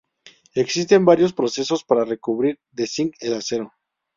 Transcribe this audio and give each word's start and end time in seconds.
Existen 0.55 1.05
varios 1.05 1.31
procesos 1.31 1.83
para 1.83 2.05
recubrir 2.05 2.59
de 2.71 2.87
zinc 2.87 3.13
el 3.19 3.35
acero. 3.35 3.71